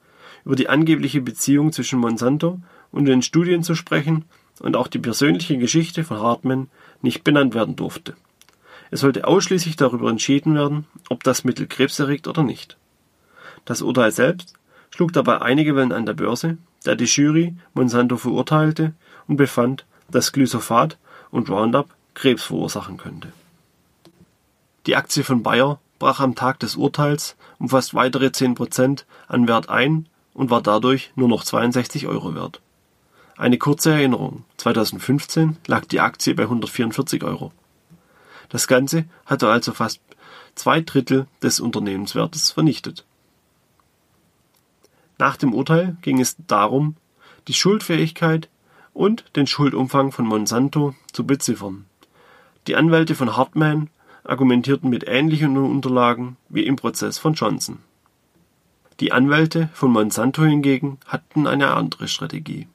über 0.45 0.55
die 0.55 0.69
angebliche 0.69 1.21
Beziehung 1.21 1.71
zwischen 1.71 1.99
Monsanto 1.99 2.59
und 2.91 3.05
den 3.05 3.23
Studien 3.23 3.63
zu 3.63 3.73
sprechen 3.73 4.25
und 4.59 4.75
auch 4.75 4.87
die 4.87 4.99
persönliche 4.99 5.57
Geschichte 5.57 6.03
von 6.03 6.19
Hartmann 6.19 6.69
nicht 7.01 7.23
benannt 7.23 7.55
werden 7.55 7.75
durfte. 7.75 8.15
Es 8.91 8.99
sollte 8.99 9.25
ausschließlich 9.25 9.75
darüber 9.75 10.11
entschieden 10.11 10.53
werden, 10.53 10.85
ob 11.09 11.23
das 11.23 11.43
Mittel 11.43 11.65
Krebs 11.65 11.97
erregt 11.97 12.27
oder 12.27 12.43
nicht. 12.43 12.77
Das 13.65 13.81
Urteil 13.81 14.11
selbst 14.11 14.53
schlug 14.91 15.13
dabei 15.13 15.41
einige 15.41 15.75
Wellen 15.75 15.93
an 15.93 16.05
der 16.05 16.13
Börse, 16.13 16.59
da 16.83 16.93
die 16.93 17.05
Jury 17.05 17.55
Monsanto 17.73 18.17
verurteilte 18.17 18.93
und 19.27 19.37
befand, 19.37 19.85
dass 20.11 20.31
Glyphosat 20.31 20.99
und 21.31 21.49
Roundup 21.49 21.89
Krebs 22.13 22.43
verursachen 22.43 22.97
könnte. 22.97 23.29
Die 24.85 24.95
Aktie 24.95 25.23
von 25.23 25.43
Bayer 25.43 25.79
brach 25.97 26.19
am 26.19 26.35
Tag 26.35 26.59
des 26.59 26.75
Urteils 26.75 27.35
um 27.59 27.69
fast 27.69 27.93
weitere 27.93 28.31
10 28.31 28.55
Prozent 28.55 29.05
an 29.27 29.47
Wert 29.47 29.69
ein 29.69 30.07
und 30.33 30.49
war 30.49 30.61
dadurch 30.61 31.11
nur 31.15 31.29
noch 31.29 31.43
62 31.43 32.07
Euro 32.07 32.35
wert. 32.35 32.61
Eine 33.37 33.57
kurze 33.57 33.91
Erinnerung. 33.91 34.43
2015 34.57 35.57
lag 35.67 35.85
die 35.85 36.01
Aktie 36.01 36.35
bei 36.35 36.43
144 36.43 37.23
Euro. 37.23 37.51
Das 38.49 38.67
Ganze 38.67 39.05
hatte 39.25 39.49
also 39.49 39.71
fast 39.71 40.01
zwei 40.55 40.81
Drittel 40.81 41.27
des 41.41 41.59
Unternehmenswertes 41.59 42.51
vernichtet. 42.51 43.05
Nach 45.17 45.37
dem 45.37 45.53
Urteil 45.53 45.95
ging 46.01 46.19
es 46.19 46.35
darum, 46.47 46.95
die 47.47 47.53
Schuldfähigkeit 47.53 48.49
und 48.93 49.25
den 49.35 49.47
Schuldumfang 49.47 50.11
von 50.11 50.25
Monsanto 50.25 50.93
zu 51.13 51.25
beziffern. 51.25 51.85
Die 52.67 52.75
Anwälte 52.75 53.15
von 53.15 53.35
Hartmann 53.35 53.89
argumentierten 54.23 54.89
mit 54.89 55.07
ähnlichen 55.07 55.57
Unterlagen 55.57 56.37
wie 56.49 56.65
im 56.65 56.75
Prozess 56.75 57.17
von 57.17 57.33
Johnson. 57.33 57.79
Die 58.99 59.11
Anwälte 59.11 59.69
von 59.73 59.91
Monsanto 59.91 60.43
hingegen 60.43 60.99
hatten 61.07 61.47
eine 61.47 61.73
andere 61.73 62.07
Strategie. 62.07 62.67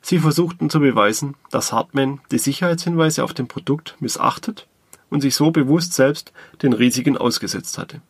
Sie 0.00 0.18
versuchten 0.18 0.70
zu 0.70 0.80
beweisen, 0.80 1.34
dass 1.50 1.72
Hartmann 1.72 2.20
die 2.30 2.38
Sicherheitshinweise 2.38 3.22
auf 3.22 3.34
dem 3.34 3.48
Produkt 3.48 3.96
missachtet 4.00 4.66
und 5.10 5.20
sich 5.20 5.34
so 5.34 5.50
bewusst 5.50 5.92
selbst 5.94 6.32
den 6.62 6.72
Risiken 6.72 7.16
ausgesetzt 7.16 7.78
hatte. 7.78 8.00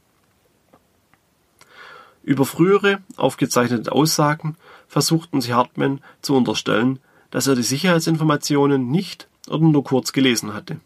Über 2.22 2.46
frühere 2.46 3.00
aufgezeichnete 3.16 3.90
Aussagen 3.90 4.56
versuchten 4.86 5.40
sie 5.40 5.54
Hartmann 5.54 6.00
zu 6.22 6.36
unterstellen, 6.36 7.00
dass 7.30 7.46
er 7.46 7.56
die 7.56 7.62
Sicherheitsinformationen 7.62 8.90
nicht 8.90 9.26
oder 9.48 9.64
nur 9.64 9.82
kurz 9.84 10.12
gelesen 10.12 10.54
hatte. 10.54 10.78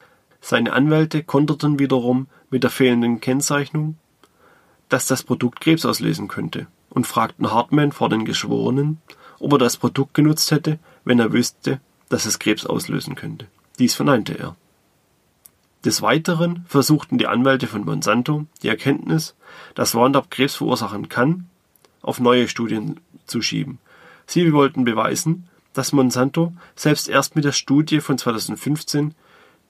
Seine 0.48 0.74
Anwälte 0.74 1.24
konterten 1.24 1.80
wiederum 1.80 2.28
mit 2.50 2.62
der 2.62 2.70
fehlenden 2.70 3.20
Kennzeichnung, 3.20 3.96
dass 4.88 5.08
das 5.08 5.24
Produkt 5.24 5.60
Krebs 5.60 5.84
auslösen 5.84 6.28
könnte 6.28 6.68
und 6.88 7.04
fragten 7.04 7.50
Hartmann 7.50 7.90
vor 7.90 8.10
den 8.10 8.24
Geschworenen, 8.24 8.98
ob 9.40 9.54
er 9.54 9.58
das 9.58 9.76
Produkt 9.76 10.14
genutzt 10.14 10.52
hätte, 10.52 10.78
wenn 11.04 11.18
er 11.18 11.32
wüsste, 11.32 11.80
dass 12.10 12.26
es 12.26 12.38
Krebs 12.38 12.64
auslösen 12.64 13.16
könnte. 13.16 13.48
Dies 13.80 13.96
verneinte 13.96 14.38
er. 14.38 14.54
Des 15.84 16.00
Weiteren 16.00 16.64
versuchten 16.68 17.18
die 17.18 17.26
Anwälte 17.26 17.66
von 17.66 17.84
Monsanto 17.84 18.46
die 18.62 18.68
Erkenntnis, 18.68 19.34
dass 19.74 19.96
Roundup 19.96 20.30
Krebs 20.30 20.54
verursachen 20.54 21.08
kann, 21.08 21.48
auf 22.02 22.20
neue 22.20 22.46
Studien 22.46 23.00
zu 23.26 23.42
schieben. 23.42 23.80
Sie 24.26 24.52
wollten 24.52 24.84
beweisen, 24.84 25.48
dass 25.72 25.92
Monsanto 25.92 26.52
selbst 26.76 27.08
erst 27.08 27.34
mit 27.34 27.44
der 27.44 27.50
Studie 27.50 27.98
von 27.98 28.16
2015 28.16 29.12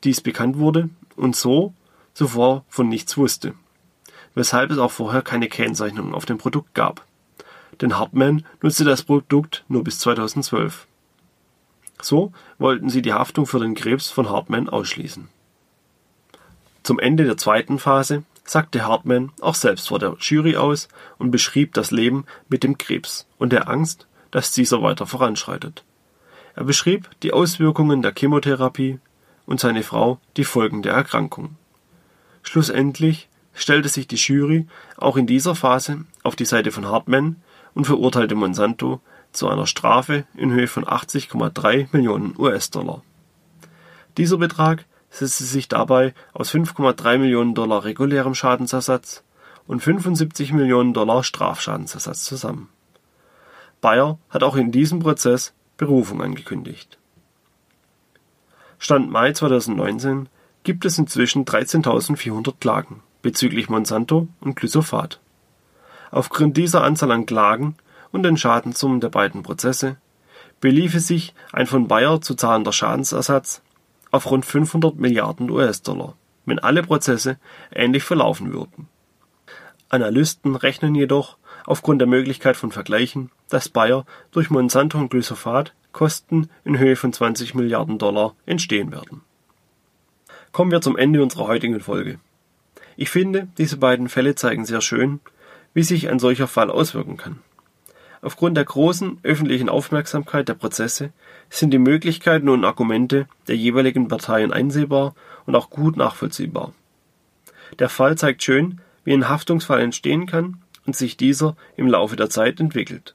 dies 0.07 0.21
bekannt 0.21 0.59
wurde 0.59 0.89
und 1.17 1.37
so 1.37 1.75
zuvor 2.15 2.65
von 2.69 2.89
nichts 2.89 3.19
wusste, 3.19 3.55
weshalb 4.35 4.71
es 4.71 4.79
auch 4.79 4.91
vorher 4.91 5.23
keine 5.23 5.49
Kennzeichnung 5.49 6.15
auf 6.15 6.25
dem 6.25 6.39
Produkt 6.39 6.75
gab. 6.75 7.05
Denn 7.81 7.99
Hartmann 7.99 8.47
nutzte 8.63 8.85
das 8.85 9.03
Produkt 9.03 9.65
nur 9.69 9.85
bis 9.85 9.99
2012. 9.99 10.87
So 12.01 12.33
wollten 12.59 12.89
sie 12.89 13.03
die 13.03 13.13
Haftung 13.13 13.47
für 13.47 13.59
den 13.59 13.75
Krebs 13.75 14.11
von 14.11 14.31
Hartmann 14.31 14.69
ausschließen. 14.69 15.29
Zum 16.83 16.99
Ende 16.99 17.25
der 17.25 17.37
zweiten 17.37 17.79
Phase 17.79 18.23
sagte 18.45 18.87
Hartmann 18.87 19.33
auch 19.41 19.57
selbst 19.57 19.89
vor 19.89 19.99
der 19.99 20.17
Jury 20.21 20.57
aus 20.57 20.89
und 21.19 21.31
beschrieb 21.31 21.75
das 21.75 21.91
Leben 21.91 22.25
mit 22.49 22.63
dem 22.63 22.79
Krebs 22.79 23.27
und 23.39 23.53
der 23.53 23.69
Angst, 23.69 24.07
dass 24.31 24.53
dieser 24.53 24.83
weiter 24.83 25.07
voranschreitet. 25.07 25.85
Er 26.55 26.65
beschrieb 26.65 27.11
die 27.23 27.33
Auswirkungen 27.33 28.03
der 28.03 28.15
Chemotherapie 28.17 29.01
und 29.47 29.61
seine 29.61 29.83
Frau 29.83 30.19
die 30.37 30.45
Folgen 30.45 30.83
der 30.83 30.93
Erkrankung. 30.93 31.57
Schlussendlich 32.43 33.29
stellte 33.55 33.89
sich 33.89 34.07
die 34.07 34.17
Jury 34.17 34.67
auch 34.97 35.17
in 35.17 35.27
dieser 35.27 35.55
Phase 35.55 36.05
auf 36.23 36.37
die 36.37 36.45
Seite 36.45 36.71
von 36.71 36.87
Hartmann 36.87 37.37
und 37.75 37.87
verurteilte 37.87 38.35
Monsanto 38.35 39.01
zu 39.33 39.49
einer 39.49 39.67
Strafe 39.67 40.25
in 40.37 40.53
Höhe 40.53 40.69
von 40.69 40.85
80,3 40.85 41.89
Millionen 41.93 42.35
US-Dollar. 42.39 43.03
Dieser 44.17 44.39
Betrag 44.39 44.85
setzte 45.11 45.45
sich 45.45 45.69
dabei 45.69 46.15
aus 46.33 46.53
5,3 46.53 47.19
Millionen 47.19 47.55
Dollar 47.55 47.85
regulärem 47.85 48.35
Schadensersatz 48.35 49.23
und 49.67 49.81
75 49.81 50.53
Millionen 50.53 50.95
Dollar 50.95 51.23
Strafschadensersatz 51.23 52.25
zusammen. 52.25 52.69
Bayer 53.81 54.19
hat 54.31 54.43
auch 54.43 54.57
in 54.57 54.73
diesem 54.73 55.01
Prozess 55.01 55.53
Berufung 55.77 56.23
angekündigt. 56.23 56.99
Stand 58.79 59.11
Mai 59.11 59.33
2019 59.33 60.29
gibt 60.63 60.85
es 60.85 60.99
inzwischen 60.99 61.45
13.400 61.45 62.55
Klagen 62.61 63.03
bezüglich 63.23 63.69
Monsanto 63.69 64.29
und 64.41 64.57
Glyphosat. 64.57 65.21
Aufgrund 66.11 66.57
dieser 66.57 66.85
Anzahl 66.85 67.11
an 67.11 67.27
Klagen 67.27 67.77
und 68.13 68.23
den 68.23 68.37
Schadenssummen 68.37 69.01
der 69.01 69.09
beiden 69.09 69.43
Prozesse 69.43 69.97
beliefe 70.61 71.01
sich 71.01 71.35
ein 71.53 71.67
von 71.67 71.89
Bayer 71.89 72.21
zu 72.21 72.35
zahlender 72.35 72.73
Schadensersatz 72.73 73.63
auf 74.11 74.31
rund 74.31 74.45
500 74.45 74.97
Milliarden 74.97 75.51
US-Dollar, 75.51 76.15
wenn 76.45 76.59
alle 76.59 76.83
Prozesse 76.83 77.39
ähnlich 77.75 78.05
verlaufen 78.05 78.53
würden. 78.53 78.89
Analysten 79.89 80.55
rechnen 80.55 80.95
jedoch 80.95 81.37
aufgrund 81.65 82.01
der 82.01 82.09
Möglichkeit 82.09 82.57
von 82.57 82.73
Vergleichen, 82.73 83.31
dass 83.49 83.69
Bayer 83.69 84.05
durch 84.31 84.51
Monsanto 84.51 84.99
und 84.99 85.11
Glyphosat 85.11 85.75
Kosten 85.97 86.51
in 86.67 86.79
Höhe 86.79 86.95
von 86.95 87.15
20 87.15 87.55
Milliarden 87.55 87.97
Dollar 87.97 88.35
entstehen 88.45 88.93
werden. 88.93 89.23
Kommen 90.53 90.71
wir 90.71 90.83
zum 90.83 90.99
Ende 90.99 91.23
unserer 91.23 91.47
heutigen 91.47 91.81
Folge. 91.81 92.19
Ich 92.99 93.09
finde, 93.09 93.49
diese 93.57 93.79
beiden 93.79 94.11
Fälle 94.11 94.35
zeigen 94.35 94.67
sehr 94.67 94.83
schön, 94.83 95.21
wie 95.73 95.83
sich 95.83 96.11
ein 96.11 96.19
solcher 96.19 96.49
Fall 96.49 96.71
auswirken 96.71 97.17
kann. 97.17 97.39
Aufgrund 98.21 98.59
der 98.59 98.67
großen 98.67 99.21
öffentlichen 99.23 99.71
Aufmerksamkeit 99.71 100.51
der 100.51 100.55
Prozesse 100.55 101.15
sind 101.49 101.71
die 101.71 101.79
Möglichkeiten 101.79 102.51
und 102.51 102.67
Argumente 102.67 103.27
der 103.49 103.57
jeweiligen 103.57 104.07
Parteien 104.07 104.53
einsehbar 104.53 105.15
und 105.47 105.55
auch 105.55 105.71
gut 105.71 105.97
nachvollziehbar. 105.97 106.75
Der 107.79 107.89
Fall 107.89 108.19
zeigt 108.19 108.43
schön, 108.43 108.83
wie 109.05 109.15
ein 109.15 109.31
Haftungsfall 109.31 109.81
entstehen 109.81 110.27
kann 110.27 110.59
und 110.85 110.95
sich 110.95 111.17
dieser 111.17 111.57
im 111.75 111.87
Laufe 111.87 112.17
der 112.17 112.29
Zeit 112.29 112.61
entwickelt. 112.61 113.15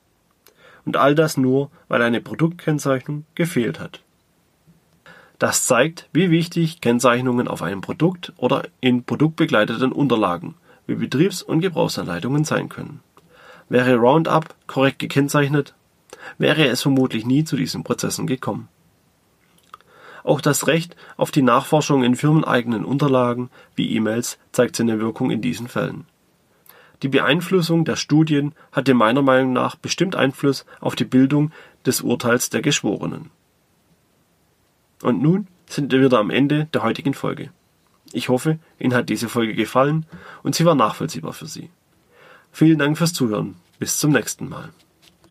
Und 0.86 0.98
all 0.98 1.15
das 1.15 1.38
nur, 1.38 1.70
weil 1.88 2.02
eine 2.02 2.22
Produktkennzeichnung 2.22 3.26
gefehlt 3.36 3.80
hat. 3.80 4.02
Das 5.39 5.65
zeigt, 5.65 6.08
wie 6.13 6.30
wichtig 6.30 6.82
Kennzeichnungen 6.82 7.48
auf 7.48 7.62
einem 7.62 7.82
Produkt 7.82 8.34
oder 8.38 8.63
in 8.80 9.04
produktbegleiteten 9.04 9.91
Unterlagen 9.91 10.56
wie 10.88 10.96
Betriebs- 10.96 11.41
und 11.41 11.62
Gebrauchsanleitungen 11.62 12.44
sein 12.44 12.70
können. 12.70 13.00
Wäre 13.70 13.96
Roundup 13.96 14.54
korrekt 14.67 15.00
gekennzeichnet, 15.00 15.74
wäre 16.38 16.67
es 16.67 16.82
vermutlich 16.82 17.26
nie 17.26 17.44
zu 17.44 17.56
diesen 17.56 17.84
Prozessen 17.84 18.28
gekommen. 18.28 18.67
Auch 20.24 20.41
das 20.41 20.67
Recht 20.67 20.96
auf 21.17 21.32
die 21.32 21.41
Nachforschung 21.41 22.04
in 22.04 22.15
firmeneigenen 22.15 22.86
Unterlagen 22.86 23.50
wie 23.76 23.96
E-Mails 23.96 24.38
zeigt 24.52 24.76
seine 24.76 25.00
Wirkung 25.00 25.32
in 25.32 25.41
diesen 25.41 25.67
Fällen. 25.67 26.06
Die 27.01 27.07
Beeinflussung 27.07 27.83
der 27.83 27.95
Studien 27.95 28.53
hatte 28.71 28.93
meiner 28.93 29.21
Meinung 29.21 29.53
nach 29.53 29.75
bestimmt 29.75 30.15
Einfluss 30.15 30.65
auf 30.79 30.95
die 30.95 31.05
Bildung 31.05 31.51
des 31.85 32.01
Urteils 32.01 32.49
der 32.49 32.61
Geschworenen. 32.61 33.31
Und 35.01 35.21
nun 35.21 35.47
sind 35.67 35.91
wir 35.91 36.01
wieder 36.01 36.19
am 36.19 36.29
Ende 36.29 36.65
der 36.73 36.83
heutigen 36.83 37.13
Folge. 37.13 37.51
Ich 38.13 38.29
hoffe, 38.29 38.59
Ihnen 38.77 38.93
hat 38.93 39.09
diese 39.09 39.29
Folge 39.29 39.55
gefallen 39.55 40.05
und 40.43 40.53
sie 40.53 40.65
war 40.65 40.75
nachvollziehbar 40.75 41.33
für 41.33 41.47
Sie. 41.47 41.69
Vielen 42.51 42.79
Dank 42.79 42.97
fürs 42.97 43.13
Zuhören. 43.13 43.55
Bis 43.79 43.97
zum 43.97 44.11
nächsten 44.11 44.47
Mal. 44.47 44.69